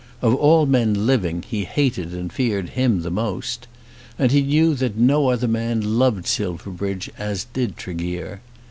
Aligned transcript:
Of 0.19 0.33
all 0.33 0.65
men 0.65 1.05
living 1.05 1.43
he 1.43 1.63
hated 1.63 2.11
and 2.11 2.33
feared 2.33 2.69
him 2.69 3.03
the 3.03 3.11
most. 3.11 3.67
And 4.17 4.31
he 4.31 4.41
knew 4.41 4.73
that 4.73 4.97
no 4.97 5.29
other 5.29 5.47
man 5.47 5.99
loved 5.99 6.25
Silverbridge 6.25 7.11
as 7.19 7.43
did 7.53 7.77
Tregear. 7.77 8.41